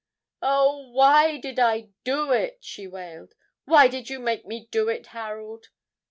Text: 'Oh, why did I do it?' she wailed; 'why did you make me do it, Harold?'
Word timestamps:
'Oh, 0.41 0.89
why 0.89 1.37
did 1.37 1.59
I 1.59 1.89
do 2.03 2.31
it?' 2.31 2.57
she 2.61 2.87
wailed; 2.87 3.35
'why 3.65 3.87
did 3.87 4.09
you 4.09 4.17
make 4.19 4.47
me 4.47 4.67
do 4.71 4.89
it, 4.89 5.05
Harold?' 5.05 5.67